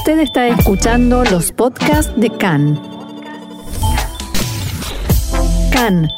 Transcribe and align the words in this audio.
Usted 0.00 0.20
está 0.20 0.48
escuchando 0.48 1.24
los 1.24 1.52
podcasts 1.52 2.10
de 2.16 2.30
CAN. 2.30 2.80
CAN, 5.70 6.08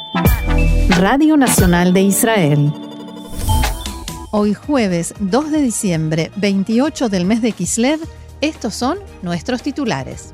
Radio 1.01 1.37
Nacional 1.37 1.93
de 1.93 2.03
Israel. 2.03 2.73
Hoy 4.31 4.55
jueves 4.55 5.15
2 5.19 5.51
de 5.51 5.63
diciembre, 5.63 6.31
28 6.37 7.09
del 7.09 7.25
mes 7.25 7.43
de 7.43 7.51
Kislev, 7.51 7.99
estos 8.41 8.73
son 8.75 8.99
nuestros 9.21 9.63
titulares. 9.63 10.33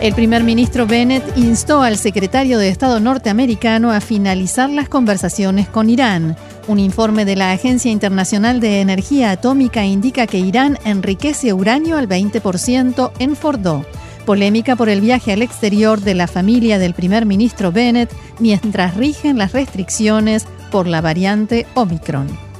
El 0.00 0.12
primer 0.12 0.42
ministro 0.42 0.88
Bennett 0.88 1.38
instó 1.38 1.82
al 1.82 1.98
secretario 1.98 2.58
de 2.58 2.68
Estado 2.68 2.98
norteamericano 2.98 3.92
a 3.92 4.00
finalizar 4.00 4.68
las 4.70 4.88
conversaciones 4.88 5.68
con 5.68 5.88
Irán. 5.88 6.36
Un 6.66 6.78
informe 6.78 7.26
de 7.26 7.36
la 7.36 7.52
Agencia 7.52 7.90
Internacional 7.90 8.58
de 8.58 8.80
Energía 8.80 9.30
Atómica 9.30 9.84
indica 9.84 10.26
que 10.26 10.38
Irán 10.38 10.78
enriquece 10.86 11.52
uranio 11.52 11.98
al 11.98 12.08
20% 12.08 13.12
en 13.18 13.36
Fordo. 13.36 13.84
Polémica 14.24 14.74
por 14.74 14.88
el 14.88 15.02
viaje 15.02 15.32
al 15.32 15.42
exterior 15.42 16.00
de 16.00 16.14
la 16.14 16.26
familia 16.26 16.78
del 16.78 16.94
primer 16.94 17.26
ministro 17.26 17.70
Bennett 17.70 18.10
mientras 18.38 18.96
rigen 18.96 19.36
las 19.36 19.52
restricciones 19.52 20.46
por 20.70 20.86
la 20.86 21.02
variante 21.02 21.66
Omicron. 21.74 22.53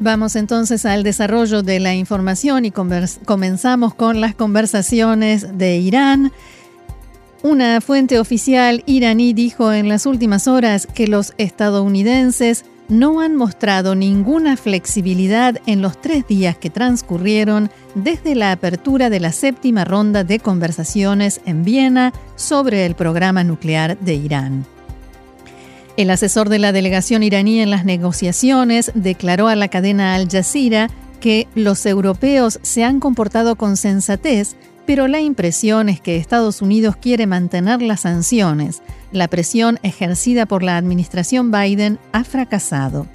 Vamos 0.00 0.36
entonces 0.36 0.86
al 0.86 1.02
desarrollo 1.02 1.62
de 1.62 1.80
la 1.80 1.94
información 1.94 2.64
y 2.64 2.70
comenzamos 2.70 3.94
con 3.94 4.20
las 4.20 4.34
conversaciones 4.34 5.58
de 5.58 5.78
Irán. 5.78 6.32
Una 7.42 7.80
fuente 7.80 8.18
oficial 8.18 8.84
iraní 8.86 9.32
dijo 9.32 9.72
en 9.72 9.88
las 9.88 10.06
últimas 10.06 10.46
horas 10.46 10.86
que 10.86 11.08
los 11.08 11.34
estadounidenses 11.38 12.64
no 12.88 13.20
han 13.20 13.34
mostrado 13.36 13.94
ninguna 13.94 14.56
flexibilidad 14.56 15.60
en 15.66 15.82
los 15.82 16.00
tres 16.00 16.26
días 16.26 16.56
que 16.56 16.70
transcurrieron 16.70 17.70
desde 17.94 18.34
la 18.34 18.52
apertura 18.52 19.10
de 19.10 19.20
la 19.20 19.32
séptima 19.32 19.84
ronda 19.84 20.24
de 20.24 20.38
conversaciones 20.38 21.40
en 21.44 21.64
Viena 21.64 22.12
sobre 22.36 22.86
el 22.86 22.94
programa 22.94 23.44
nuclear 23.44 23.98
de 23.98 24.14
Irán. 24.14 24.77
El 25.98 26.10
asesor 26.10 26.48
de 26.48 26.60
la 26.60 26.70
delegación 26.70 27.24
iraní 27.24 27.58
en 27.58 27.70
las 27.72 27.84
negociaciones 27.84 28.92
declaró 28.94 29.48
a 29.48 29.56
la 29.56 29.66
cadena 29.66 30.14
Al 30.14 30.28
Jazeera 30.28 30.90
que 31.18 31.48
los 31.56 31.84
europeos 31.86 32.60
se 32.62 32.84
han 32.84 33.00
comportado 33.00 33.56
con 33.56 33.76
sensatez, 33.76 34.54
pero 34.86 35.08
la 35.08 35.20
impresión 35.20 35.88
es 35.88 36.00
que 36.00 36.14
Estados 36.14 36.62
Unidos 36.62 36.94
quiere 36.94 37.26
mantener 37.26 37.82
las 37.82 38.02
sanciones. 38.02 38.80
La 39.10 39.26
presión 39.26 39.80
ejercida 39.82 40.46
por 40.46 40.62
la 40.62 40.76
administración 40.76 41.50
Biden 41.50 41.98
ha 42.12 42.22
fracasado. 42.22 43.08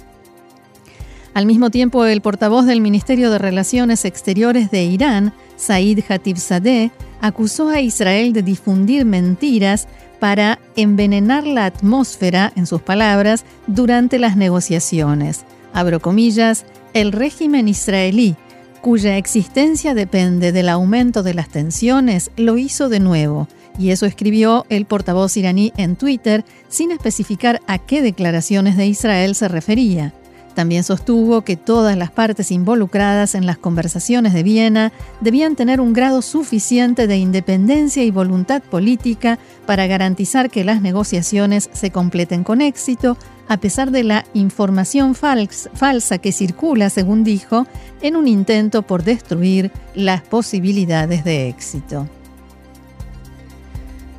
Al 1.32 1.46
mismo 1.46 1.70
tiempo, 1.70 2.04
el 2.04 2.20
portavoz 2.20 2.66
del 2.66 2.82
Ministerio 2.82 3.30
de 3.30 3.38
Relaciones 3.38 4.04
Exteriores 4.04 4.70
de 4.70 4.84
Irán, 4.84 5.32
Said 5.56 6.00
Khatibzadeh, 6.06 6.90
acusó 7.22 7.70
a 7.70 7.80
Israel 7.80 8.34
de 8.34 8.42
difundir 8.42 9.06
mentiras 9.06 9.88
para 10.24 10.58
envenenar 10.74 11.46
la 11.46 11.66
atmósfera, 11.66 12.50
en 12.56 12.66
sus 12.66 12.80
palabras, 12.80 13.44
durante 13.66 14.18
las 14.18 14.38
negociaciones. 14.38 15.44
Abro 15.74 16.00
comillas, 16.00 16.64
el 16.94 17.12
régimen 17.12 17.68
israelí, 17.68 18.34
cuya 18.80 19.18
existencia 19.18 19.92
depende 19.92 20.50
del 20.50 20.70
aumento 20.70 21.22
de 21.22 21.34
las 21.34 21.50
tensiones, 21.50 22.30
lo 22.38 22.56
hizo 22.56 22.88
de 22.88 23.00
nuevo. 23.00 23.48
Y 23.78 23.90
eso 23.90 24.06
escribió 24.06 24.64
el 24.70 24.86
portavoz 24.86 25.36
iraní 25.36 25.74
en 25.76 25.94
Twitter 25.94 26.42
sin 26.70 26.90
especificar 26.90 27.60
a 27.66 27.76
qué 27.76 28.00
declaraciones 28.00 28.78
de 28.78 28.86
Israel 28.86 29.34
se 29.34 29.48
refería. 29.48 30.14
También 30.54 30.84
sostuvo 30.84 31.42
que 31.42 31.56
todas 31.56 31.96
las 31.96 32.10
partes 32.10 32.50
involucradas 32.50 33.34
en 33.34 33.44
las 33.44 33.58
conversaciones 33.58 34.32
de 34.32 34.42
Viena 34.42 34.92
debían 35.20 35.56
tener 35.56 35.80
un 35.80 35.92
grado 35.92 36.22
suficiente 36.22 37.06
de 37.06 37.16
independencia 37.16 38.04
y 38.04 38.10
voluntad 38.10 38.62
política 38.62 39.38
para 39.66 39.86
garantizar 39.86 40.50
que 40.50 40.64
las 40.64 40.80
negociaciones 40.80 41.68
se 41.72 41.90
completen 41.90 42.44
con 42.44 42.60
éxito, 42.60 43.16
a 43.48 43.56
pesar 43.56 43.90
de 43.90 44.04
la 44.04 44.24
información 44.32 45.14
falsa 45.14 46.18
que 46.18 46.32
circula, 46.32 46.88
según 46.88 47.24
dijo, 47.24 47.66
en 48.00 48.16
un 48.16 48.28
intento 48.28 48.82
por 48.82 49.02
destruir 49.02 49.72
las 49.94 50.22
posibilidades 50.22 51.24
de 51.24 51.48
éxito. 51.48 52.08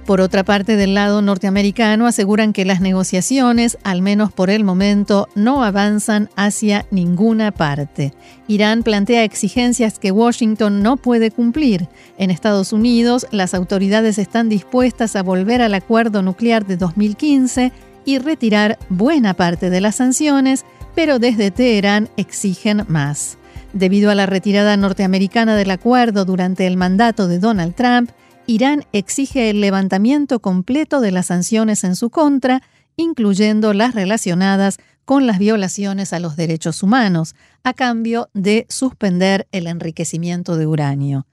Por 0.05 0.21
otra 0.21 0.43
parte, 0.43 0.75
del 0.75 0.93
lado 0.93 1.23
norteamericano 1.23 2.05
aseguran 2.05 2.53
que 2.53 2.63
las 2.63 2.79
negociaciones, 2.79 3.79
al 3.83 4.03
menos 4.03 4.31
por 4.31 4.51
el 4.51 4.63
momento, 4.63 5.27
no 5.33 5.63
avanzan 5.63 6.29
hacia 6.35 6.85
ninguna 6.91 7.51
parte. 7.51 8.13
Irán 8.47 8.83
plantea 8.83 9.23
exigencias 9.23 9.97
que 9.97 10.11
Washington 10.11 10.83
no 10.83 10.97
puede 10.97 11.31
cumplir. 11.31 11.87
En 12.19 12.29
Estados 12.29 12.71
Unidos, 12.71 13.25
las 13.31 13.55
autoridades 13.55 14.19
están 14.19 14.47
dispuestas 14.47 15.15
a 15.15 15.23
volver 15.23 15.63
al 15.63 15.73
acuerdo 15.73 16.21
nuclear 16.21 16.67
de 16.67 16.77
2015 16.77 17.71
y 18.05 18.19
retirar 18.19 18.77
buena 18.89 19.33
parte 19.33 19.71
de 19.71 19.81
las 19.81 19.95
sanciones, 19.95 20.65
pero 20.93 21.17
desde 21.17 21.49
Teherán 21.49 22.09
exigen 22.15 22.85
más. 22.87 23.39
Debido 23.73 24.11
a 24.11 24.15
la 24.15 24.27
retirada 24.27 24.77
norteamericana 24.77 25.55
del 25.55 25.71
acuerdo 25.71 26.25
durante 26.25 26.67
el 26.67 26.77
mandato 26.77 27.27
de 27.27 27.39
Donald 27.39 27.73
Trump, 27.73 28.11
Irán 28.47 28.85
exige 28.93 29.49
el 29.49 29.59
levantamiento 29.59 30.39
completo 30.39 31.01
de 31.01 31.11
las 31.11 31.27
sanciones 31.27 31.83
en 31.83 31.95
su 31.95 32.11
contra, 32.11 32.61
incluyendo 32.95 33.73
las 33.73 33.95
relacionadas 33.95 34.77
con 35.03 35.25
las 35.25 35.39
violaciones 35.39 36.13
a 36.13 36.19
los 36.19 36.35
derechos 36.35 36.83
humanos, 36.83 37.35
a 37.63 37.73
cambio 37.73 38.29
de 38.33 38.65
suspender 38.69 39.47
el 39.51 39.67
enriquecimiento 39.67 40.57
de 40.57 40.67
uranio. 40.67 41.25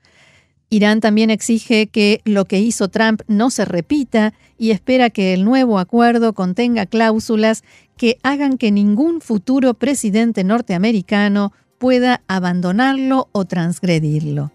Irán 0.70 1.00
también 1.00 1.28
exige 1.28 1.88
que 1.88 2.22
lo 2.24 2.46
que 2.46 2.60
hizo 2.60 2.88
Trump 2.88 3.20
no 3.28 3.50
se 3.50 3.66
repita 3.66 4.32
y 4.56 4.70
espera 4.70 5.10
que 5.10 5.34
el 5.34 5.44
nuevo 5.44 5.78
acuerdo 5.78 6.32
contenga 6.32 6.86
cláusulas 6.86 7.62
que 7.98 8.16
hagan 8.22 8.56
que 8.56 8.70
ningún 8.70 9.20
futuro 9.20 9.74
presidente 9.74 10.44
norteamericano 10.44 11.52
pueda 11.76 12.22
abandonarlo 12.26 13.28
o 13.32 13.44
transgredirlo. 13.44 14.50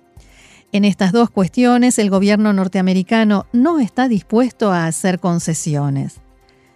En 0.73 0.83
estas 0.83 1.13
dos 1.13 1.29
cuestiones, 1.29 1.97
el 1.97 2.09
gobierno 2.09 2.51
norteamericano 2.51 3.45
no 3.53 3.79
está 3.79 4.07
dispuesto 4.09 4.71
a 4.71 4.85
hacer 4.85 5.19
concesiones. 5.19 6.19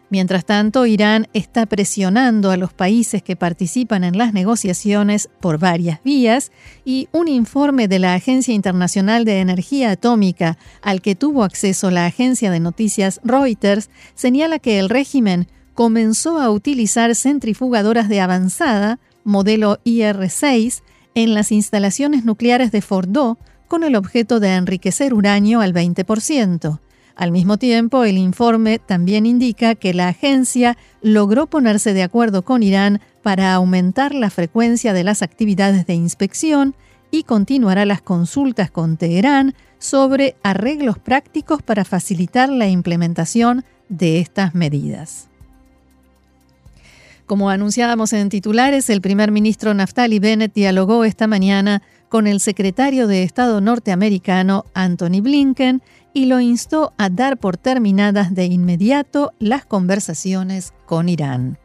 Mientras 0.09 0.45
tanto, 0.45 0.85
Irán 0.85 1.27
está 1.33 1.65
presionando 1.65 2.51
a 2.51 2.57
los 2.57 2.73
países 2.73 3.23
que 3.23 3.37
participan 3.37 4.03
en 4.03 4.17
las 4.17 4.33
negociaciones 4.33 5.29
por 5.39 5.57
varias 5.57 6.03
vías 6.03 6.51
y 6.83 7.07
un 7.13 7.29
informe 7.29 7.87
de 7.87 7.99
la 7.99 8.13
Agencia 8.13 8.53
Internacional 8.53 9.23
de 9.23 9.39
Energía 9.39 9.91
Atómica 9.91 10.57
al 10.81 11.01
que 11.01 11.15
tuvo 11.15 11.45
acceso 11.45 11.91
la 11.91 12.05
agencia 12.05 12.51
de 12.51 12.59
noticias 12.59 13.21
Reuters 13.23 13.89
señala 14.13 14.59
que 14.59 14.79
el 14.79 14.89
régimen 14.89 15.47
comenzó 15.75 16.41
a 16.41 16.49
utilizar 16.49 17.15
centrifugadoras 17.15 18.09
de 18.09 18.19
avanzada, 18.19 18.99
modelo 19.23 19.79
IR-6, 19.85 20.81
en 21.15 21.33
las 21.33 21.51
instalaciones 21.51 22.25
nucleares 22.25 22.71
de 22.71 22.81
Fordo 22.81 23.37
con 23.71 23.85
el 23.85 23.95
objeto 23.95 24.41
de 24.41 24.49
enriquecer 24.55 25.13
uranio 25.13 25.61
al 25.61 25.73
20%. 25.73 26.81
Al 27.15 27.31
mismo 27.31 27.55
tiempo, 27.55 28.03
el 28.03 28.17
informe 28.17 28.79
también 28.79 29.25
indica 29.25 29.75
que 29.75 29.93
la 29.93 30.09
agencia 30.09 30.77
logró 31.01 31.47
ponerse 31.47 31.93
de 31.93 32.03
acuerdo 32.03 32.41
con 32.41 32.63
Irán 32.63 32.99
para 33.23 33.53
aumentar 33.53 34.13
la 34.13 34.29
frecuencia 34.29 34.91
de 34.91 35.05
las 35.05 35.21
actividades 35.21 35.85
de 35.85 35.93
inspección 35.93 36.75
y 37.11 37.23
continuará 37.23 37.85
las 37.85 38.01
consultas 38.01 38.69
con 38.71 38.97
Teherán 38.97 39.55
sobre 39.79 40.35
arreglos 40.43 40.99
prácticos 40.99 41.61
para 41.61 41.85
facilitar 41.85 42.49
la 42.49 42.67
implementación 42.67 43.63
de 43.87 44.19
estas 44.19 44.53
medidas. 44.53 45.29
Como 47.25 47.49
anunciábamos 47.49 48.11
en 48.11 48.27
titulares, 48.27 48.89
el 48.89 48.99
primer 48.99 49.31
ministro 49.31 49.73
Naftali 49.73 50.19
Bennett 50.19 50.53
dialogó 50.53 51.05
esta 51.05 51.27
mañana 51.27 51.81
con 52.11 52.27
el 52.27 52.41
secretario 52.41 53.07
de 53.07 53.23
Estado 53.23 53.61
norteamericano 53.61 54.65
Anthony 54.73 55.21
Blinken 55.21 55.81
y 56.13 56.25
lo 56.25 56.41
instó 56.41 56.91
a 56.97 57.09
dar 57.09 57.37
por 57.37 57.55
terminadas 57.55 58.35
de 58.35 58.47
inmediato 58.47 59.31
las 59.39 59.65
conversaciones 59.65 60.73
con 60.85 61.07
Irán. 61.07 61.57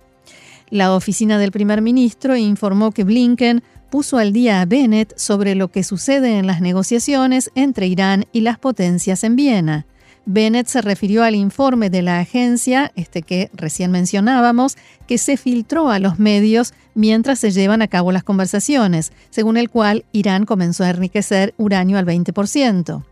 La 0.70 0.94
oficina 0.94 1.40
del 1.40 1.50
primer 1.50 1.82
ministro 1.82 2.36
informó 2.36 2.92
que 2.92 3.02
Blinken 3.02 3.64
puso 3.90 4.18
al 4.18 4.32
día 4.32 4.60
a 4.60 4.66
Bennett 4.66 5.18
sobre 5.18 5.56
lo 5.56 5.72
que 5.72 5.82
sucede 5.82 6.38
en 6.38 6.46
las 6.46 6.60
negociaciones 6.60 7.50
entre 7.56 7.88
Irán 7.88 8.26
y 8.32 8.42
las 8.42 8.60
potencias 8.60 9.24
en 9.24 9.34
Viena. 9.34 9.84
Bennett 10.28 10.66
se 10.66 10.82
refirió 10.82 11.22
al 11.22 11.36
informe 11.36 11.88
de 11.88 12.02
la 12.02 12.18
agencia, 12.18 12.90
este 12.96 13.22
que 13.22 13.48
recién 13.54 13.92
mencionábamos, 13.92 14.76
que 15.06 15.18
se 15.18 15.36
filtró 15.36 15.88
a 15.88 16.00
los 16.00 16.18
medios 16.18 16.74
mientras 16.94 17.38
se 17.38 17.52
llevan 17.52 17.80
a 17.80 17.86
cabo 17.86 18.10
las 18.10 18.24
conversaciones, 18.24 19.12
según 19.30 19.56
el 19.56 19.70
cual 19.70 20.04
Irán 20.10 20.44
comenzó 20.44 20.82
a 20.82 20.90
enriquecer 20.90 21.54
uranio 21.58 21.96
al 21.96 22.06
20%. 22.06 23.04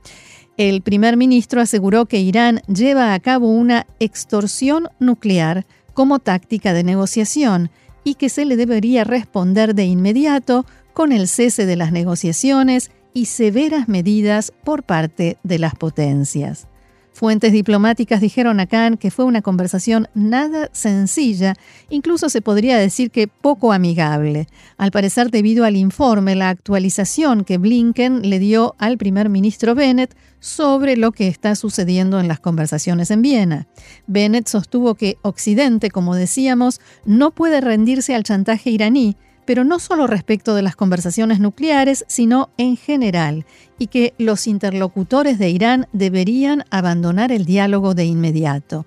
El 0.56 0.82
primer 0.82 1.16
ministro 1.16 1.60
aseguró 1.60 2.06
que 2.06 2.18
Irán 2.18 2.62
lleva 2.66 3.14
a 3.14 3.20
cabo 3.20 3.48
una 3.48 3.86
extorsión 4.00 4.88
nuclear 4.98 5.66
como 5.94 6.18
táctica 6.18 6.72
de 6.72 6.82
negociación 6.82 7.70
y 8.02 8.14
que 8.14 8.28
se 8.28 8.44
le 8.44 8.56
debería 8.56 9.04
responder 9.04 9.76
de 9.76 9.84
inmediato 9.84 10.66
con 10.92 11.12
el 11.12 11.28
cese 11.28 11.64
de 11.64 11.76
las 11.76 11.92
negociaciones 11.92 12.90
y 13.12 13.26
severas 13.26 13.88
medidas 13.88 14.52
por 14.64 14.82
parte 14.82 15.38
de 15.44 15.60
las 15.60 15.76
potencias. 15.76 16.66
Fuentes 17.14 17.52
diplomáticas 17.52 18.20
dijeron 18.20 18.58
a 18.58 18.66
Khan 18.66 18.96
que 18.96 19.12
fue 19.12 19.24
una 19.24 19.40
conversación 19.40 20.08
nada 20.14 20.68
sencilla, 20.72 21.54
incluso 21.88 22.28
se 22.28 22.42
podría 22.42 22.76
decir 22.76 23.12
que 23.12 23.28
poco 23.28 23.72
amigable, 23.72 24.48
al 24.78 24.90
parecer 24.90 25.30
debido 25.30 25.64
al 25.64 25.76
informe, 25.76 26.34
la 26.34 26.48
actualización 26.48 27.44
que 27.44 27.56
Blinken 27.56 28.28
le 28.28 28.40
dio 28.40 28.74
al 28.78 28.98
primer 28.98 29.28
ministro 29.28 29.76
Bennett 29.76 30.16
sobre 30.40 30.96
lo 30.96 31.12
que 31.12 31.28
está 31.28 31.54
sucediendo 31.54 32.18
en 32.18 32.26
las 32.26 32.40
conversaciones 32.40 33.12
en 33.12 33.22
Viena. 33.22 33.68
Bennett 34.08 34.48
sostuvo 34.48 34.96
que 34.96 35.16
Occidente, 35.22 35.90
como 35.90 36.16
decíamos, 36.16 36.80
no 37.04 37.30
puede 37.30 37.60
rendirse 37.60 38.16
al 38.16 38.24
chantaje 38.24 38.70
iraní, 38.70 39.16
pero 39.44 39.64
no 39.64 39.78
solo 39.78 40.06
respecto 40.06 40.54
de 40.54 40.62
las 40.62 40.76
conversaciones 40.76 41.40
nucleares, 41.40 42.04
sino 42.08 42.50
en 42.56 42.76
general, 42.76 43.46
y 43.78 43.88
que 43.88 44.14
los 44.18 44.46
interlocutores 44.46 45.38
de 45.38 45.50
Irán 45.50 45.86
deberían 45.92 46.64
abandonar 46.70 47.32
el 47.32 47.44
diálogo 47.44 47.94
de 47.94 48.04
inmediato. 48.04 48.86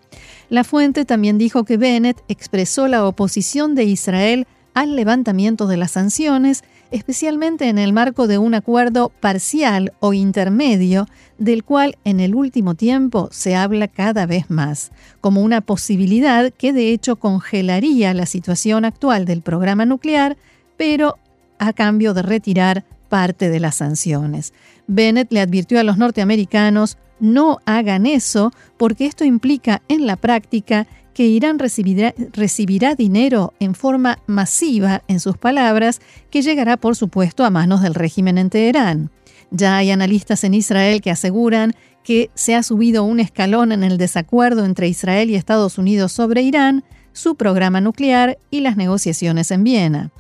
La 0.49 0.63
fuente 0.63 1.05
también 1.05 1.37
dijo 1.37 1.65
que 1.65 1.77
Bennett 1.77 2.23
expresó 2.27 2.87
la 2.87 3.05
oposición 3.05 3.75
de 3.75 3.83
Israel 3.83 4.47
al 4.73 4.95
levantamiento 4.95 5.67
de 5.67 5.77
las 5.77 5.91
sanciones, 5.91 6.63
especialmente 6.91 7.69
en 7.69 7.77
el 7.77 7.93
marco 7.93 8.27
de 8.27 8.37
un 8.37 8.53
acuerdo 8.53 9.09
parcial 9.19 9.93
o 9.99 10.13
intermedio, 10.13 11.07
del 11.37 11.63
cual 11.63 11.97
en 12.03 12.19
el 12.19 12.35
último 12.35 12.75
tiempo 12.75 13.29
se 13.31 13.55
habla 13.55 13.87
cada 13.87 14.25
vez 14.25 14.49
más, 14.49 14.91
como 15.21 15.41
una 15.41 15.61
posibilidad 15.61 16.51
que 16.51 16.73
de 16.73 16.91
hecho 16.91 17.17
congelaría 17.17 18.13
la 18.13 18.25
situación 18.25 18.85
actual 18.85 19.25
del 19.25 19.41
programa 19.41 19.85
nuclear, 19.85 20.37
pero 20.77 21.17
a 21.59 21.73
cambio 21.73 22.13
de 22.13 22.21
retirar 22.21 22.85
parte 23.09 23.49
de 23.49 23.59
las 23.59 23.75
sanciones. 23.75 24.53
Bennett 24.87 25.31
le 25.31 25.41
advirtió 25.41 25.79
a 25.79 25.83
los 25.83 25.97
norteamericanos 25.97 26.97
no 27.19 27.59
hagan 27.65 28.05
eso 28.05 28.51
porque 28.77 29.05
esto 29.05 29.23
implica 29.25 29.81
en 29.87 30.05
la 30.05 30.15
práctica 30.15 30.87
que 31.17 31.25
Irán 31.25 31.57
recibirá, 31.57 32.13
recibirá, 32.31 32.93
dinero 32.93 33.55
en 33.59 33.73
forma 33.73 34.19
masiva, 34.27 35.01
en 35.07 35.19
sus 35.19 35.35
palabras, 35.35 35.99
que 36.29 36.43
llegará 36.43 36.77
por 36.77 36.95
supuesto 36.95 37.43
a 37.43 37.49
manos 37.49 37.81
del 37.81 37.95
régimen 37.95 38.37
en 38.37 38.51
Teherán. 38.51 39.09
Ya 39.49 39.77
hay 39.77 39.89
analistas 39.89 40.43
en 40.43 40.53
Israel 40.53 41.01
que 41.01 41.09
aseguran 41.09 41.73
que 42.03 42.29
se 42.35 42.53
ha 42.53 42.61
subido 42.61 43.03
un 43.03 43.19
escalón 43.19 43.71
en 43.71 43.83
el 43.83 43.97
desacuerdo 43.97 44.63
entre 44.63 44.89
Israel 44.89 45.31
y 45.31 45.35
Estados 45.35 45.79
Unidos 45.79 46.11
sobre 46.11 46.43
Irán, 46.43 46.83
su 47.13 47.33
programa 47.33 47.81
nuclear 47.81 48.37
y 48.51 48.59
las 48.59 48.77
negociaciones 48.77 49.49
en 49.49 49.63
Viena. 49.63 50.11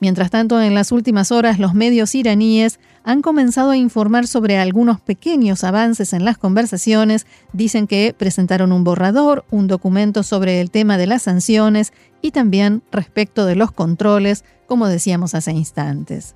Mientras 0.00 0.32
tanto, 0.32 0.60
en 0.60 0.74
las 0.74 0.90
últimas 0.90 1.30
horas 1.30 1.60
los 1.60 1.74
medios 1.74 2.16
iraníes 2.16 2.80
han 3.04 3.22
comenzado 3.22 3.70
a 3.70 3.76
informar 3.76 4.26
sobre 4.26 4.58
algunos 4.58 5.00
pequeños 5.00 5.64
avances 5.64 6.12
en 6.12 6.24
las 6.24 6.38
conversaciones. 6.38 7.26
Dicen 7.52 7.86
que 7.86 8.14
presentaron 8.16 8.72
un 8.72 8.84
borrador, 8.84 9.44
un 9.50 9.66
documento 9.66 10.22
sobre 10.22 10.60
el 10.60 10.70
tema 10.70 10.98
de 10.98 11.06
las 11.06 11.22
sanciones 11.22 11.92
y 12.22 12.30
también 12.32 12.82
respecto 12.92 13.46
de 13.46 13.56
los 13.56 13.72
controles, 13.72 14.44
como 14.66 14.86
decíamos 14.86 15.34
hace 15.34 15.52
instantes. 15.52 16.34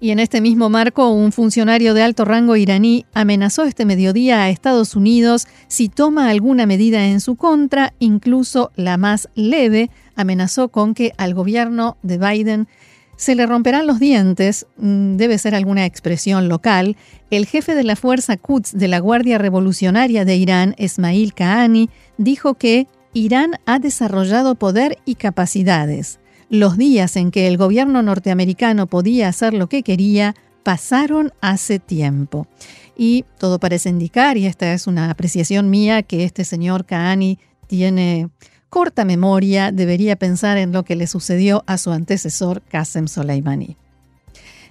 Y 0.00 0.10
en 0.10 0.18
este 0.18 0.40
mismo 0.40 0.68
marco, 0.68 1.08
un 1.08 1.32
funcionario 1.32 1.94
de 1.94 2.02
alto 2.02 2.24
rango 2.24 2.56
iraní 2.56 3.06
amenazó 3.14 3.64
este 3.64 3.86
mediodía 3.86 4.42
a 4.42 4.50
Estados 4.50 4.96
Unidos 4.96 5.46
si 5.66 5.88
toma 5.88 6.28
alguna 6.28 6.66
medida 6.66 7.06
en 7.06 7.20
su 7.20 7.36
contra, 7.36 7.94
incluso 8.00 8.70
la 8.76 8.98
más 8.98 9.28
leve, 9.34 9.90
amenazó 10.14 10.68
con 10.68 10.92
que 10.92 11.12
al 11.16 11.32
gobierno 11.32 11.96
de 12.02 12.18
Biden 12.18 12.68
se 13.16 13.34
le 13.34 13.46
romperán 13.46 13.86
los 13.86 14.00
dientes, 14.00 14.66
mm, 14.76 15.16
debe 15.16 15.38
ser 15.38 15.54
alguna 15.54 15.86
expresión 15.86 16.48
local, 16.48 16.96
el 17.30 17.46
jefe 17.46 17.74
de 17.74 17.84
la 17.84 17.96
Fuerza 17.96 18.36
Quds 18.36 18.72
de 18.76 18.88
la 18.88 18.98
Guardia 18.98 19.38
Revolucionaria 19.38 20.24
de 20.24 20.36
Irán, 20.36 20.74
Esmail 20.78 21.34
Kahani, 21.34 21.90
dijo 22.18 22.54
que 22.54 22.86
Irán 23.12 23.52
ha 23.66 23.78
desarrollado 23.78 24.56
poder 24.56 24.98
y 25.04 25.14
capacidades. 25.14 26.18
Los 26.50 26.76
días 26.76 27.16
en 27.16 27.30
que 27.30 27.46
el 27.46 27.56
gobierno 27.56 28.02
norteamericano 28.02 28.86
podía 28.86 29.28
hacer 29.28 29.54
lo 29.54 29.68
que 29.68 29.82
quería 29.82 30.34
pasaron 30.62 31.32
hace 31.40 31.78
tiempo. 31.78 32.46
Y 32.96 33.24
todo 33.38 33.58
parece 33.58 33.88
indicar, 33.88 34.36
y 34.36 34.46
esta 34.46 34.72
es 34.72 34.86
una 34.86 35.10
apreciación 35.10 35.70
mía, 35.70 36.02
que 36.02 36.24
este 36.24 36.44
señor 36.44 36.86
Kahani 36.86 37.38
tiene 37.66 38.28
corta 38.74 39.04
memoria, 39.04 39.70
debería 39.70 40.16
pensar 40.16 40.58
en 40.58 40.72
lo 40.72 40.82
que 40.82 40.96
le 40.96 41.06
sucedió 41.06 41.62
a 41.68 41.78
su 41.78 41.92
antecesor 41.92 42.60
Qasem 42.62 43.06
Soleimani. 43.06 43.76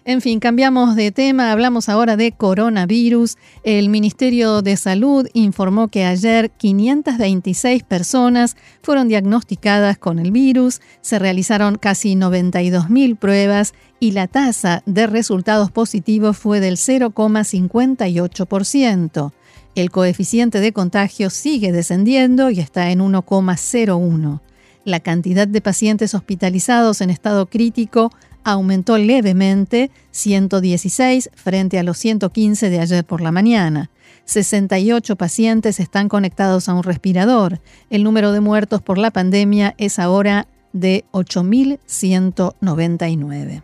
En 0.03 0.19
fin, 0.19 0.41
cambiamos 0.41 0.97
de 0.97 1.13
tema, 1.13 1.53
hablamos 1.53 1.87
ahora 1.87 2.17
de 2.17 2.33
coronavirus. 2.33 3.37
El 3.63 3.87
Ministerio 3.87 4.61
de 4.61 4.75
Salud 4.75 5.29
informó 5.31 5.87
que 5.87 6.03
ayer 6.03 6.51
526 6.51 7.83
personas 7.83 8.57
fueron 8.81 9.07
diagnosticadas 9.07 9.97
con 9.97 10.19
el 10.19 10.33
virus, 10.33 10.81
se 10.99 11.17
realizaron 11.17 11.77
casi 11.77 12.15
92.000 12.15 13.15
pruebas 13.15 13.73
y 14.01 14.11
la 14.11 14.27
tasa 14.27 14.83
de 14.85 15.07
resultados 15.07 15.71
positivos 15.71 16.37
fue 16.37 16.59
del 16.59 16.75
0,58%. 16.75 19.31
El 19.75 19.89
coeficiente 19.89 20.59
de 20.59 20.71
contagio 20.71 21.31
sigue 21.31 21.71
descendiendo 21.71 22.51
y 22.51 22.59
está 22.59 22.91
en 22.91 22.99
1,01. 22.99 24.39
La 24.85 24.99
cantidad 24.99 25.47
de 25.47 25.61
pacientes 25.61 26.13
hospitalizados 26.13 27.01
en 27.01 27.09
estado 27.09 27.47
crítico 27.47 28.11
aumentó 28.43 28.99
levemente, 28.99 29.89
116 30.11 31.31
frente 31.33 31.79
a 31.79 31.83
los 31.83 31.97
115 31.97 32.69
de 32.69 32.79
ayer 32.79 33.03
por 33.03 33.21
la 33.21 33.31
mañana. 33.31 33.89
68 34.25 35.15
pacientes 35.15 35.79
están 35.79 36.07
conectados 36.07 36.69
a 36.69 36.75
un 36.75 36.83
respirador. 36.83 37.59
El 37.89 38.03
número 38.03 38.31
de 38.31 38.41
muertos 38.41 38.83
por 38.83 38.99
la 38.99 39.09
pandemia 39.09 39.73
es 39.77 39.97
ahora 39.97 40.45
de 40.71 41.03
8.199. 41.13 43.63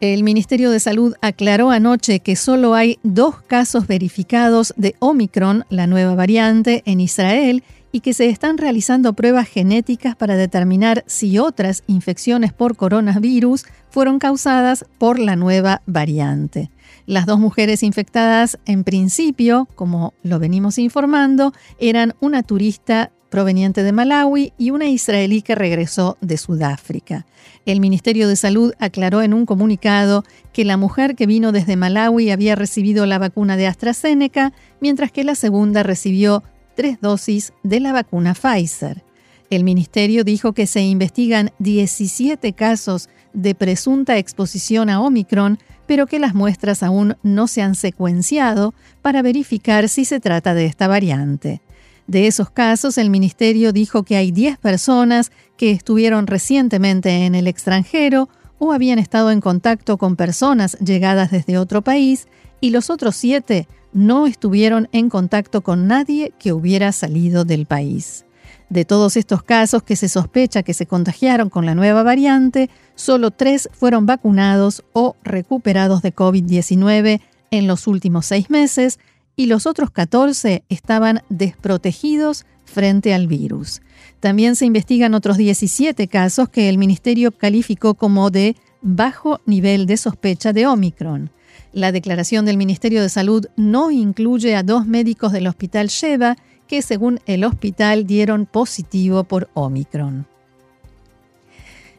El 0.00 0.24
Ministerio 0.24 0.70
de 0.70 0.78
Salud 0.78 1.14
aclaró 1.22 1.70
anoche 1.70 2.20
que 2.20 2.36
solo 2.36 2.74
hay 2.74 2.98
dos 3.02 3.40
casos 3.40 3.86
verificados 3.86 4.74
de 4.76 4.94
Omicron, 4.98 5.64
la 5.70 5.86
nueva 5.86 6.14
variante, 6.14 6.82
en 6.84 7.00
Israel 7.00 7.62
y 7.92 8.00
que 8.00 8.12
se 8.12 8.28
están 8.28 8.58
realizando 8.58 9.14
pruebas 9.14 9.48
genéticas 9.48 10.14
para 10.14 10.36
determinar 10.36 11.02
si 11.06 11.38
otras 11.38 11.82
infecciones 11.86 12.52
por 12.52 12.76
coronavirus 12.76 13.64
fueron 13.88 14.18
causadas 14.18 14.84
por 14.98 15.18
la 15.18 15.34
nueva 15.34 15.80
variante. 15.86 16.70
Las 17.06 17.24
dos 17.24 17.38
mujeres 17.38 17.82
infectadas, 17.82 18.58
en 18.66 18.84
principio, 18.84 19.66
como 19.76 20.12
lo 20.22 20.38
venimos 20.38 20.76
informando, 20.76 21.54
eran 21.78 22.14
una 22.20 22.42
turista 22.42 23.12
proveniente 23.28 23.82
de 23.82 23.92
Malawi 23.92 24.52
y 24.58 24.70
una 24.70 24.86
israelí 24.86 25.42
que 25.42 25.54
regresó 25.54 26.16
de 26.20 26.36
Sudáfrica. 26.36 27.26
El 27.64 27.80
Ministerio 27.80 28.28
de 28.28 28.36
Salud 28.36 28.72
aclaró 28.78 29.22
en 29.22 29.34
un 29.34 29.46
comunicado 29.46 30.24
que 30.52 30.64
la 30.64 30.76
mujer 30.76 31.16
que 31.16 31.26
vino 31.26 31.52
desde 31.52 31.76
Malawi 31.76 32.30
había 32.30 32.54
recibido 32.54 33.06
la 33.06 33.18
vacuna 33.18 33.56
de 33.56 33.66
AstraZeneca, 33.66 34.52
mientras 34.80 35.10
que 35.10 35.24
la 35.24 35.34
segunda 35.34 35.82
recibió 35.82 36.42
tres 36.76 37.00
dosis 37.00 37.52
de 37.62 37.80
la 37.80 37.92
vacuna 37.92 38.34
Pfizer. 38.34 39.02
El 39.50 39.64
ministerio 39.64 40.24
dijo 40.24 40.52
que 40.52 40.66
se 40.66 40.82
investigan 40.82 41.50
17 41.58 42.52
casos 42.52 43.08
de 43.32 43.54
presunta 43.54 44.18
exposición 44.18 44.90
a 44.90 45.00
Omicron, 45.00 45.58
pero 45.86 46.06
que 46.06 46.18
las 46.18 46.34
muestras 46.34 46.82
aún 46.82 47.16
no 47.22 47.46
se 47.46 47.62
han 47.62 47.74
secuenciado 47.74 48.74
para 49.02 49.22
verificar 49.22 49.88
si 49.88 50.04
se 50.04 50.20
trata 50.20 50.54
de 50.54 50.66
esta 50.66 50.88
variante. 50.88 51.60
De 52.06 52.26
esos 52.26 52.50
casos, 52.50 52.98
el 52.98 53.10
ministerio 53.10 53.72
dijo 53.72 54.04
que 54.04 54.16
hay 54.16 54.30
10 54.30 54.58
personas 54.58 55.32
que 55.56 55.72
estuvieron 55.72 56.26
recientemente 56.26 57.26
en 57.26 57.34
el 57.34 57.48
extranjero 57.48 58.28
o 58.58 58.72
habían 58.72 58.98
estado 58.98 59.30
en 59.30 59.40
contacto 59.40 59.98
con 59.98 60.16
personas 60.16 60.78
llegadas 60.78 61.30
desde 61.30 61.58
otro 61.58 61.82
país 61.82 62.28
y 62.60 62.70
los 62.70 62.90
otros 62.90 63.16
7 63.16 63.66
no 63.92 64.26
estuvieron 64.26 64.88
en 64.92 65.08
contacto 65.08 65.62
con 65.62 65.86
nadie 65.86 66.32
que 66.38 66.52
hubiera 66.52 66.92
salido 66.92 67.44
del 67.44 67.66
país. 67.66 68.24
De 68.68 68.84
todos 68.84 69.16
estos 69.16 69.42
casos 69.42 69.82
que 69.82 69.96
se 69.96 70.08
sospecha 70.08 70.62
que 70.62 70.74
se 70.74 70.86
contagiaron 70.86 71.50
con 71.50 71.66
la 71.66 71.74
nueva 71.74 72.02
variante, 72.02 72.68
solo 72.94 73.30
tres 73.30 73.68
fueron 73.72 74.06
vacunados 74.06 74.84
o 74.92 75.16
recuperados 75.22 76.02
de 76.02 76.14
COVID-19 76.14 77.20
en 77.50 77.66
los 77.66 77.86
últimos 77.86 78.26
seis 78.26 78.50
meses 78.50 78.98
y 79.36 79.46
los 79.46 79.66
otros 79.66 79.90
14 79.90 80.64
estaban 80.68 81.22
desprotegidos 81.28 82.46
frente 82.64 83.14
al 83.14 83.26
virus. 83.26 83.82
También 84.18 84.56
se 84.56 84.64
investigan 84.64 85.14
otros 85.14 85.36
17 85.36 86.08
casos 86.08 86.48
que 86.48 86.68
el 86.68 86.78
ministerio 86.78 87.30
calificó 87.30 87.94
como 87.94 88.30
de 88.30 88.56
bajo 88.80 89.40
nivel 89.46 89.86
de 89.86 89.98
sospecha 89.98 90.52
de 90.52 90.66
Omicron. 90.66 91.30
La 91.72 91.92
declaración 91.92 92.46
del 92.46 92.56
Ministerio 92.56 93.02
de 93.02 93.08
Salud 93.08 93.46
no 93.56 93.90
incluye 93.90 94.56
a 94.56 94.62
dos 94.62 94.86
médicos 94.86 95.32
del 95.32 95.46
Hospital 95.46 95.88
Sheba 95.88 96.36
que 96.66 96.82
según 96.82 97.20
el 97.26 97.44
hospital 97.44 98.06
dieron 98.06 98.46
positivo 98.46 99.24
por 99.24 99.50
Omicron. 99.54 100.26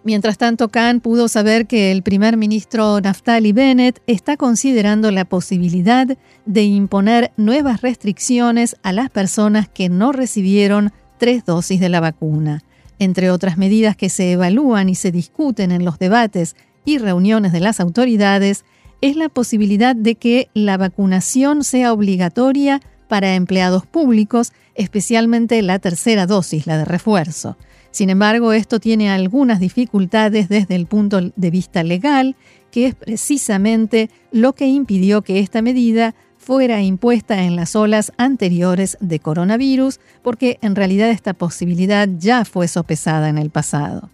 Mientras 0.08 0.38
tanto, 0.38 0.70
Khan 0.70 1.02
pudo 1.02 1.28
saber 1.28 1.68
que 1.68 1.92
el 1.92 2.02
primer 2.02 2.38
ministro 2.38 3.02
Naftali 3.02 3.52
Bennett 3.52 4.02
está 4.08 4.38
considerando 4.38 5.12
la 5.12 5.26
posibilidad 5.26 6.08
de 6.46 6.64
imponer 6.64 7.34
nuevas 7.36 7.82
restricciones 7.82 8.78
a 8.84 8.94
las 8.94 9.10
personas 9.10 9.68
que 9.68 9.90
no 9.90 10.14
recibieron 10.14 10.94
tres 11.18 11.44
dosis 11.44 11.82
de 11.82 11.90
la 11.90 12.00
vacuna. 12.00 12.64
Entre 13.00 13.30
otras 13.32 13.58
medidas 13.58 13.98
que 13.98 14.08
se 14.08 14.32
evalúan 14.32 14.88
y 14.88 14.96
se 14.96 15.12
discuten 15.12 15.74
en 15.74 15.84
los 15.84 16.00
debates 16.00 16.56
y 16.86 17.00
reuniones 17.00 17.52
de 17.52 17.60
las 17.60 17.82
autoridades, 17.82 18.64
es 19.02 19.18
la 19.18 19.28
posibilidad 19.28 19.94
de 19.94 20.16
que 20.16 20.48
la 20.54 20.78
vacunación 20.78 21.66
sea 21.66 21.92
obligatoria 21.92 22.80
para 23.10 23.36
empleados 23.36 23.86
públicos, 23.86 24.54
especialmente 24.74 25.62
la 25.64 25.80
tercera 25.80 26.26
dosis, 26.28 26.66
la 26.66 26.78
de 26.78 26.86
refuerzo. 26.86 27.58
Sin 27.98 28.12
embargo, 28.12 28.54
esto 28.54 28.80
tiene 28.80 29.10
algunas 29.10 29.60
dificultades 29.60 30.50
desde 30.50 30.76
el 30.76 30.86
punto 30.86 31.32
de 31.36 31.50
vista 31.50 31.82
legal, 31.82 32.36
que 32.70 32.86
es 32.86 32.94
precisamente 32.94 34.12
lo 34.32 34.54
que 34.54 34.68
impidió 34.68 35.24
que 35.24 35.40
esta 35.40 35.64
medida 35.64 36.14
fuera 36.38 36.84
impuesta 36.84 37.42
en 37.42 37.56
las 37.56 37.76
olas 37.76 38.14
anteriores 38.18 39.00
de 39.02 39.20
coronavirus, 39.20 40.00
porque 40.22 40.60
en 40.62 40.76
realidad 40.76 41.10
esta 41.10 41.34
posibilidad 41.34 42.08
ya 42.20 42.46
fue 42.46 42.68
sopesada 42.68 43.30
en 43.30 43.40
el 43.40 43.50
pasado. 43.50 44.12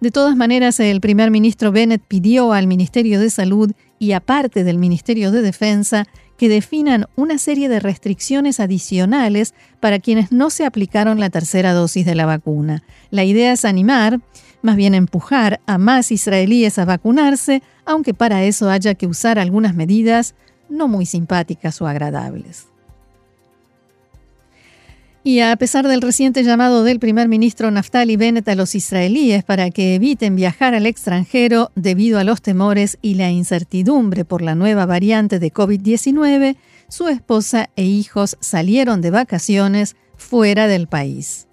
De 0.00 0.12
todas 0.12 0.36
maneras, 0.36 0.78
el 0.78 1.00
primer 1.00 1.32
ministro 1.32 1.72
Bennett 1.72 2.02
pidió 2.06 2.52
al 2.52 2.68
Ministerio 2.68 3.18
de 3.18 3.30
Salud 3.30 3.72
y 3.98 4.12
aparte 4.12 4.62
del 4.62 4.78
Ministerio 4.78 5.32
de 5.32 5.42
Defensa 5.42 6.06
que 6.36 6.48
definan 6.48 7.06
una 7.16 7.38
serie 7.38 7.68
de 7.68 7.80
restricciones 7.80 8.60
adicionales 8.60 9.54
para 9.80 9.98
quienes 9.98 10.32
no 10.32 10.50
se 10.50 10.64
aplicaron 10.64 11.20
la 11.20 11.30
tercera 11.30 11.72
dosis 11.72 12.06
de 12.06 12.14
la 12.14 12.26
vacuna. 12.26 12.82
La 13.10 13.24
idea 13.24 13.52
es 13.52 13.64
animar, 13.64 14.20
más 14.62 14.76
bien 14.76 14.94
empujar 14.94 15.60
a 15.66 15.78
más 15.78 16.12
israelíes 16.12 16.78
a 16.78 16.84
vacunarse, 16.84 17.62
aunque 17.84 18.14
para 18.14 18.44
eso 18.44 18.70
haya 18.70 18.94
que 18.94 19.06
usar 19.06 19.38
algunas 19.38 19.74
medidas 19.74 20.34
no 20.68 20.88
muy 20.88 21.06
simpáticas 21.06 21.80
o 21.80 21.86
agradables. 21.86 22.66
Y 25.26 25.40
a 25.40 25.56
pesar 25.56 25.88
del 25.88 26.02
reciente 26.02 26.44
llamado 26.44 26.84
del 26.84 27.00
primer 27.00 27.26
ministro 27.26 27.68
Naftali 27.72 28.16
Bennett 28.16 28.46
a 28.46 28.54
los 28.54 28.76
israelíes 28.76 29.42
para 29.42 29.70
que 29.70 29.96
eviten 29.96 30.36
viajar 30.36 30.72
al 30.72 30.86
extranjero 30.86 31.72
debido 31.74 32.20
a 32.20 32.22
los 32.22 32.40
temores 32.40 32.96
y 33.02 33.14
la 33.14 33.28
incertidumbre 33.32 34.24
por 34.24 34.40
la 34.40 34.54
nueva 34.54 34.86
variante 34.86 35.40
de 35.40 35.52
COVID-19, 35.52 36.54
su 36.86 37.08
esposa 37.08 37.70
e 37.74 37.82
hijos 37.82 38.36
salieron 38.38 39.00
de 39.00 39.10
vacaciones 39.10 39.96
fuera 40.16 40.68
del 40.68 40.86
país. 40.86 41.48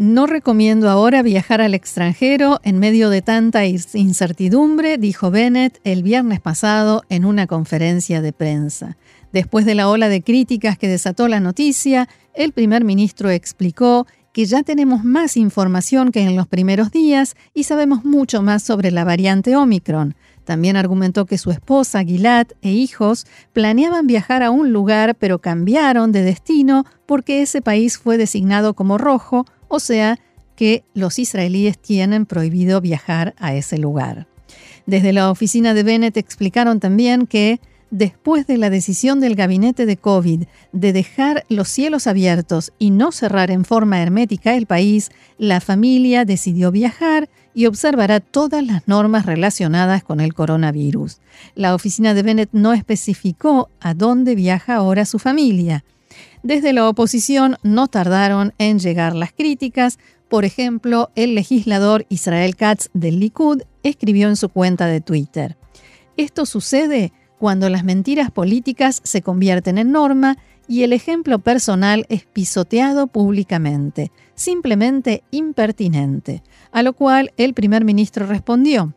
No 0.00 0.26
recomiendo 0.26 0.88
ahora 0.88 1.20
viajar 1.20 1.60
al 1.60 1.74
extranjero 1.74 2.58
en 2.62 2.78
medio 2.78 3.10
de 3.10 3.20
tanta 3.20 3.66
incertidumbre, 3.66 4.96
dijo 4.96 5.30
Bennett 5.30 5.78
el 5.84 6.02
viernes 6.02 6.40
pasado 6.40 7.02
en 7.10 7.26
una 7.26 7.46
conferencia 7.46 8.22
de 8.22 8.32
prensa. 8.32 8.96
Después 9.30 9.66
de 9.66 9.74
la 9.74 9.90
ola 9.90 10.08
de 10.08 10.22
críticas 10.22 10.78
que 10.78 10.88
desató 10.88 11.28
la 11.28 11.38
noticia, 11.38 12.08
el 12.32 12.52
primer 12.52 12.82
ministro 12.82 13.28
explicó 13.28 14.06
que 14.32 14.46
ya 14.46 14.62
tenemos 14.62 15.04
más 15.04 15.36
información 15.36 16.12
que 16.12 16.22
en 16.22 16.34
los 16.34 16.48
primeros 16.48 16.90
días 16.92 17.36
y 17.52 17.64
sabemos 17.64 18.02
mucho 18.02 18.40
más 18.40 18.62
sobre 18.62 18.90
la 18.92 19.04
variante 19.04 19.54
Omicron. 19.54 20.14
También 20.44 20.76
argumentó 20.76 21.26
que 21.26 21.36
su 21.36 21.50
esposa, 21.50 22.02
Gilad, 22.04 22.46
e 22.62 22.70
hijos 22.70 23.26
planeaban 23.52 24.06
viajar 24.06 24.42
a 24.42 24.50
un 24.50 24.72
lugar 24.72 25.16
pero 25.16 25.40
cambiaron 25.40 26.10
de 26.10 26.22
destino 26.22 26.86
porque 27.04 27.42
ese 27.42 27.60
país 27.60 27.98
fue 27.98 28.16
designado 28.16 28.72
como 28.72 28.96
rojo 28.96 29.44
o 29.70 29.80
sea 29.80 30.18
que 30.56 30.84
los 30.92 31.18
israelíes 31.18 31.78
tienen 31.78 32.26
prohibido 32.26 32.82
viajar 32.82 33.34
a 33.38 33.54
ese 33.54 33.78
lugar. 33.78 34.26
Desde 34.84 35.14
la 35.14 35.30
oficina 35.30 35.72
de 35.72 35.84
Bennett 35.84 36.18
explicaron 36.18 36.80
también 36.80 37.26
que 37.26 37.60
después 37.90 38.46
de 38.46 38.58
la 38.58 38.70
decisión 38.70 39.20
del 39.20 39.36
gabinete 39.36 39.86
de 39.86 39.96
COVID 39.96 40.44
de 40.72 40.92
dejar 40.92 41.44
los 41.48 41.68
cielos 41.68 42.06
abiertos 42.06 42.72
y 42.78 42.90
no 42.90 43.12
cerrar 43.12 43.50
en 43.50 43.64
forma 43.64 44.02
hermética 44.02 44.54
el 44.54 44.66
país, 44.66 45.10
la 45.38 45.60
familia 45.60 46.24
decidió 46.24 46.70
viajar 46.70 47.28
y 47.54 47.66
observará 47.66 48.20
todas 48.20 48.64
las 48.64 48.86
normas 48.86 49.26
relacionadas 49.26 50.04
con 50.04 50.20
el 50.20 50.34
coronavirus. 50.34 51.20
La 51.54 51.74
oficina 51.74 52.12
de 52.14 52.22
Bennett 52.22 52.50
no 52.52 52.72
especificó 52.72 53.70
a 53.80 53.94
dónde 53.94 54.34
viaja 54.34 54.74
ahora 54.74 55.04
su 55.04 55.18
familia. 55.18 55.84
Desde 56.42 56.72
la 56.72 56.88
oposición 56.88 57.56
no 57.62 57.88
tardaron 57.88 58.54
en 58.58 58.78
llegar 58.78 59.14
las 59.14 59.32
críticas. 59.32 59.98
Por 60.28 60.44
ejemplo, 60.44 61.10
el 61.14 61.34
legislador 61.34 62.06
Israel 62.08 62.56
Katz 62.56 62.88
del 62.94 63.20
Likud 63.20 63.62
escribió 63.82 64.28
en 64.28 64.36
su 64.36 64.48
cuenta 64.48 64.86
de 64.86 65.00
Twitter, 65.00 65.56
Esto 66.16 66.46
sucede 66.46 67.12
cuando 67.38 67.68
las 67.68 67.84
mentiras 67.84 68.30
políticas 68.30 69.00
se 69.02 69.22
convierten 69.22 69.78
en 69.78 69.92
norma 69.92 70.36
y 70.68 70.82
el 70.82 70.92
ejemplo 70.92 71.40
personal 71.40 72.06
es 72.08 72.26
pisoteado 72.26 73.06
públicamente, 73.06 74.12
simplemente 74.34 75.24
impertinente, 75.30 76.42
a 76.70 76.82
lo 76.82 76.92
cual 76.92 77.32
el 77.36 77.54
primer 77.54 77.84
ministro 77.84 78.26
respondió, 78.26 78.94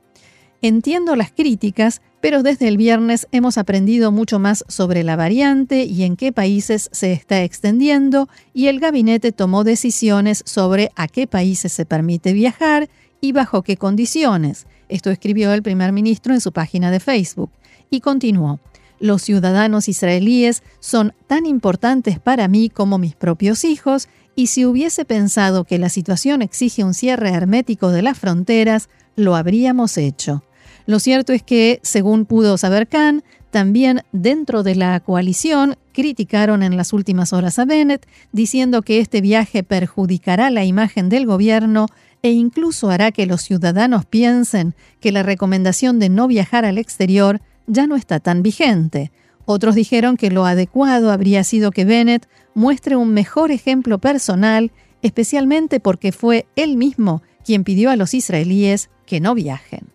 Entiendo 0.66 1.18
las 1.18 1.30
críticas, 1.30 2.02
pero 2.22 2.42
desde 2.42 2.70
el 2.70 2.78
viernes 2.78 3.28
hemos 3.34 3.58
aprendido 3.58 4.14
mucho 4.14 4.40
más 4.40 4.64
sobre 4.70 5.04
la 5.04 5.18
variante 5.18 5.84
y 5.84 6.04
en 6.04 6.16
qué 6.16 6.32
países 6.32 6.88
se 6.94 7.12
está 7.12 7.44
extendiendo 7.44 8.30
y 8.54 8.68
el 8.68 8.80
gabinete 8.80 9.34
tomó 9.34 9.66
decisiones 9.66 10.42
sobre 10.46 10.90
a 10.96 11.10
qué 11.10 11.28
países 11.28 11.74
se 11.74 11.86
permite 11.86 12.32
viajar 12.32 12.88
y 13.20 13.34
bajo 13.34 13.62
qué 13.62 13.76
condiciones. 13.76 14.66
Esto 14.88 15.12
escribió 15.12 15.52
el 15.52 15.64
primer 15.64 15.92
ministro 15.92 16.34
en 16.34 16.40
su 16.40 16.54
página 16.54 16.92
de 16.92 17.02
Facebook 17.02 17.52
y 17.90 18.00
continuó. 18.00 18.62
Los 19.02 19.22
ciudadanos 19.22 19.90
israelíes 19.90 20.64
son 20.80 21.14
tan 21.28 21.46
importantes 21.46 22.20
para 22.20 22.48
mí 22.48 22.70
como 22.70 22.98
mis 22.98 23.16
propios 23.16 23.66
hijos 23.66 24.08
y 24.34 24.48
si 24.48 24.66
hubiese 24.66 25.04
pensado 25.04 25.66
que 25.66 25.78
la 25.78 25.90
situación 25.90 26.42
exige 26.42 26.86
un 26.86 26.94
cierre 26.94 27.32
hermético 27.32 27.90
de 27.90 28.02
las 28.02 28.18
fronteras, 28.18 28.88
lo 29.18 29.36
habríamos 29.36 29.98
hecho. 29.98 30.42
Lo 30.86 31.00
cierto 31.00 31.34
es 31.34 31.44
que, 31.44 31.80
según 31.82 32.26
pudo 32.26 32.58
saber 32.58 32.88
Khan, 32.88 33.24
también 33.52 34.02
dentro 34.12 34.64
de 34.64 34.76
la 34.76 35.00
coalición 35.00 35.76
criticaron 35.94 36.64
en 36.64 36.76
las 36.76 36.92
últimas 36.92 37.34
horas 37.34 37.60
a 37.60 37.66
Bennett, 37.66 38.08
diciendo 38.32 38.82
que 38.82 39.00
este 39.00 39.22
viaje 39.22 39.64
perjudicará 39.64 40.50
la 40.50 40.66
imagen 40.66 41.08
del 41.08 41.28
gobierno 41.28 41.86
e 42.24 42.32
incluso 42.32 42.90
hará 42.90 43.12
que 43.12 43.28
los 43.28 43.42
ciudadanos 43.42 44.06
piensen 44.06 44.74
que 45.00 45.12
la 45.12 45.24
recomendación 45.24 46.00
de 46.00 46.10
no 46.10 46.28
viajar 46.28 46.66
al 46.66 46.80
exterior 46.80 47.42
ya 47.68 47.86
no 47.86 47.96
está 47.96 48.20
tan 48.20 48.42
vigente. 48.42 49.12
Otros 49.46 49.76
dijeron 49.76 50.18
que 50.18 50.32
lo 50.32 50.46
adecuado 50.46 51.12
habría 51.12 51.44
sido 51.44 51.72
que 51.72 51.86
Bennett 51.86 52.28
muestre 52.56 52.96
un 52.96 53.14
mejor 53.14 53.52
ejemplo 53.52 54.00
personal, 54.00 54.72
especialmente 55.02 55.80
porque 55.80 56.12
fue 56.12 56.48
él 56.56 56.76
mismo 56.76 57.22
quien 57.46 57.64
pidió 57.64 57.92
a 57.92 57.98
los 57.98 58.14
israelíes 58.14 58.90
que 59.06 59.20
no 59.20 59.36
viajen. 59.36 59.93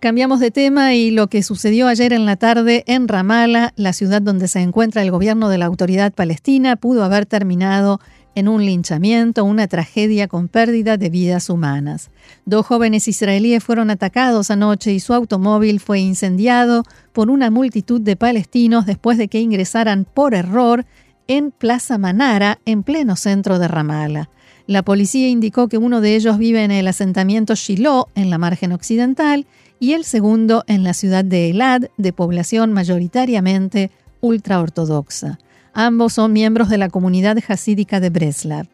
Cambiamos 0.00 0.40
de 0.40 0.50
tema 0.50 0.94
y 0.94 1.10
lo 1.10 1.26
que 1.26 1.42
sucedió 1.42 1.86
ayer 1.86 2.14
en 2.14 2.24
la 2.24 2.36
tarde 2.36 2.84
en 2.86 3.06
Ramallah, 3.06 3.74
la 3.76 3.92
ciudad 3.92 4.22
donde 4.22 4.48
se 4.48 4.60
encuentra 4.60 5.02
el 5.02 5.10
gobierno 5.10 5.50
de 5.50 5.58
la 5.58 5.66
autoridad 5.66 6.14
palestina, 6.14 6.76
pudo 6.76 7.04
haber 7.04 7.26
terminado 7.26 8.00
en 8.34 8.48
un 8.48 8.64
linchamiento, 8.64 9.44
una 9.44 9.68
tragedia 9.68 10.26
con 10.26 10.48
pérdida 10.48 10.96
de 10.96 11.10
vidas 11.10 11.50
humanas. 11.50 12.10
Dos 12.46 12.64
jóvenes 12.64 13.08
israelíes 13.08 13.62
fueron 13.62 13.90
atacados 13.90 14.50
anoche 14.50 14.90
y 14.90 15.00
su 15.00 15.12
automóvil 15.12 15.80
fue 15.80 16.00
incendiado 16.00 16.84
por 17.12 17.28
una 17.28 17.50
multitud 17.50 18.00
de 18.00 18.16
palestinos 18.16 18.86
después 18.86 19.18
de 19.18 19.28
que 19.28 19.40
ingresaran 19.40 20.06
por 20.06 20.32
error 20.32 20.86
en 21.28 21.50
Plaza 21.50 21.98
Manara, 21.98 22.58
en 22.64 22.84
pleno 22.84 23.16
centro 23.16 23.58
de 23.58 23.68
Ramallah. 23.68 24.30
La 24.66 24.82
policía 24.82 25.28
indicó 25.28 25.68
que 25.68 25.78
uno 25.78 26.00
de 26.00 26.16
ellos 26.16 26.38
vive 26.38 26.64
en 26.64 26.70
el 26.70 26.86
asentamiento 26.86 27.54
Shiloh, 27.54 28.06
en 28.14 28.30
la 28.30 28.38
margen 28.38 28.72
occidental, 28.72 29.46
y 29.80 29.94
el 29.94 30.04
segundo 30.04 30.62
en 30.66 30.84
la 30.84 30.92
ciudad 30.94 31.24
de 31.24 31.50
Elad, 31.50 31.84
de 31.96 32.12
población 32.12 32.72
mayoritariamente 32.72 33.90
ultraortodoxa. 34.20 35.38
Ambos 35.72 36.12
son 36.12 36.32
miembros 36.34 36.68
de 36.68 36.78
la 36.78 36.90
comunidad 36.90 37.38
hasídica 37.48 37.98
de 37.98 38.10
Breslav. 38.10 38.66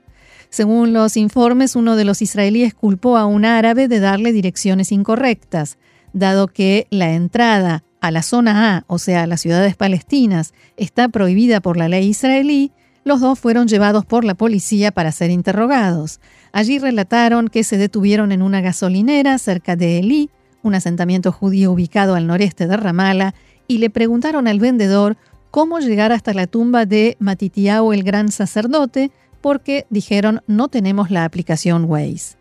Según 0.51 0.93
los 0.93 1.17
informes, 1.17 1.77
uno 1.77 1.95
de 1.95 2.05
los 2.05 2.23
israelíes 2.23 2.75
culpó 2.75 3.17
a 3.17 3.27
un 3.27 3.45
árabe 3.45 3.87
de 3.87 4.01
darle 4.01 4.33
direcciones 4.33 4.91
incorrectas, 4.91 5.79
dado 6.13 6.49
que 6.49 6.89
la 6.91 7.13
entrada 7.13 7.85
a 8.01 8.11
la 8.11 8.23
zona 8.23 8.77
A, 8.77 8.85
o 8.89 8.99
sea, 8.99 9.23
a 9.23 9.27
las 9.27 9.41
ciudades 9.41 9.77
palestinas, 9.77 10.55
está 10.77 11.09
prohibida 11.09 11.61
por 11.61 11.77
la 11.77 11.89
ley 11.89 12.09
israelí, 12.09 12.73
Los 13.05 13.21
dos 13.21 13.39
fueron 13.39 13.69
llevados 13.69 14.05
por 14.05 14.25
la 14.25 14.35
policía 14.35 14.91
para 14.91 15.13
ser 15.13 15.31
interrogados. 15.31 16.19
Allí 16.51 16.81
relataron 16.81 17.47
que 17.47 17.63
se 17.63 17.79
detuvieron 17.79 18.33
en 18.33 18.43
una 18.43 18.61
gasolinera 18.61 19.39
cerca 19.39 19.77
de 19.77 20.01
Elí, 20.01 20.29
un 20.66 20.75
asentamiento 20.75 21.32
judío 21.32 21.73
ubicado 21.73 22.14
al 22.14 22.26
noreste 22.26 22.66
de 22.66 22.76
Ramala, 22.76 23.35
y 23.68 23.78
le 23.78 23.90
preguntaron 23.90 24.46
al 24.46 24.61
vendedor 24.61 25.16
cómo 25.50 25.78
llegar 25.80 26.12
hasta 26.12 26.35
la 26.35 26.46
tumba 26.46 26.87
de 26.87 27.16
Matitiao 27.18 27.92
el 27.92 28.02
gran 28.02 28.30
sacerdote, 28.30 29.11
porque 29.40 29.87
dijeron 29.90 30.42
no 30.46 30.68
tenemos 30.68 31.11
la 31.11 31.25
aplicación 31.25 31.85
Waze. 31.85 32.37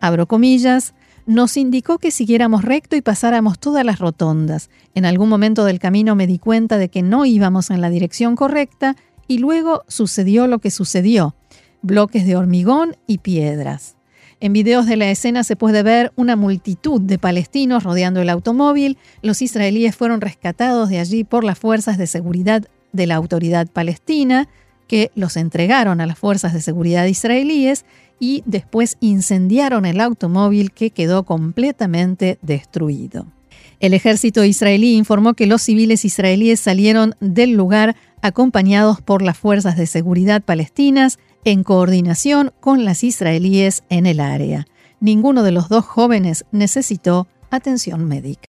Abro 0.00 0.26
comillas, 0.26 0.94
nos 1.26 1.56
indicó 1.56 1.98
que 1.98 2.10
siguiéramos 2.10 2.62
recto 2.64 2.94
y 2.94 3.02
pasáramos 3.02 3.58
todas 3.58 3.84
las 3.84 3.98
rotondas. 3.98 4.70
En 4.94 5.04
algún 5.04 5.28
momento 5.28 5.64
del 5.64 5.80
camino 5.80 6.14
me 6.14 6.26
di 6.26 6.38
cuenta 6.38 6.78
de 6.78 6.88
que 6.88 7.02
no 7.02 7.26
íbamos 7.26 7.70
en 7.70 7.80
la 7.80 7.90
dirección 7.90 8.36
correcta 8.36 8.96
y 9.26 9.38
luego 9.38 9.82
sucedió 9.88 10.46
lo 10.46 10.60
que 10.60 10.70
sucedió, 10.70 11.34
bloques 11.82 12.26
de 12.26 12.36
hormigón 12.36 12.96
y 13.06 13.18
piedras. 13.18 13.95
En 14.38 14.52
videos 14.52 14.86
de 14.86 14.96
la 14.96 15.10
escena 15.10 15.44
se 15.44 15.56
puede 15.56 15.82
ver 15.82 16.12
una 16.14 16.36
multitud 16.36 17.00
de 17.00 17.18
palestinos 17.18 17.84
rodeando 17.84 18.20
el 18.20 18.28
automóvil. 18.28 18.98
Los 19.22 19.40
israelíes 19.40 19.96
fueron 19.96 20.20
rescatados 20.20 20.90
de 20.90 20.98
allí 20.98 21.24
por 21.24 21.42
las 21.42 21.58
fuerzas 21.58 21.96
de 21.96 22.06
seguridad 22.06 22.68
de 22.92 23.06
la 23.06 23.14
autoridad 23.14 23.66
palestina, 23.66 24.48
que 24.88 25.10
los 25.14 25.36
entregaron 25.36 26.00
a 26.00 26.06
las 26.06 26.18
fuerzas 26.18 26.52
de 26.52 26.60
seguridad 26.60 27.06
israelíes 27.06 27.86
y 28.20 28.42
después 28.46 28.98
incendiaron 29.00 29.86
el 29.86 30.00
automóvil 30.00 30.70
que 30.70 30.90
quedó 30.90 31.24
completamente 31.24 32.38
destruido. 32.42 33.26
El 33.80 33.94
ejército 33.94 34.44
israelí 34.44 34.96
informó 34.96 35.34
que 35.34 35.46
los 35.46 35.62
civiles 35.62 36.04
israelíes 36.04 36.60
salieron 36.60 37.14
del 37.20 37.52
lugar 37.52 37.96
acompañados 38.22 39.00
por 39.00 39.22
las 39.22 39.36
fuerzas 39.36 39.76
de 39.76 39.86
seguridad 39.86 40.42
palestinas 40.42 41.18
en 41.46 41.62
coordinación 41.62 42.52
con 42.58 42.84
las 42.84 43.04
israelíes 43.04 43.84
en 43.88 44.06
el 44.06 44.18
área. 44.18 44.66
Ninguno 44.98 45.44
de 45.44 45.52
los 45.52 45.68
dos 45.68 45.84
jóvenes 45.84 46.44
necesitó 46.50 47.28
atención 47.50 48.04
médica. 48.04 48.42